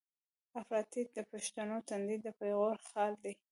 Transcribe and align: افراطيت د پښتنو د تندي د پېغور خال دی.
افراطيت 0.61 1.07
د 1.13 1.19
پښتنو 1.31 1.75
د 1.81 1.85
تندي 1.87 2.17
د 2.25 2.27
پېغور 2.39 2.77
خال 2.87 3.13
دی. 3.23 3.33